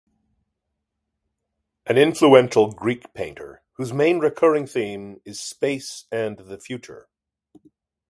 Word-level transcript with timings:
An 1.85 1.95
influential 1.95 2.71
Greek 2.71 3.13
painter 3.13 3.61
whose 3.73 3.93
main 3.93 4.17
recurring 4.17 4.65
theme 4.65 5.21
is 5.25 5.39
space 5.39 6.05
and 6.11 6.39
the 6.39 6.57
future. 6.57 7.07